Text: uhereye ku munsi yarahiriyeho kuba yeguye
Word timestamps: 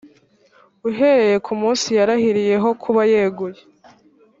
uhereye 0.89 1.37
ku 1.45 1.51
munsi 1.61 1.87
yarahiriyeho 1.97 2.69
kuba 2.83 3.01
yeguye 3.11 3.59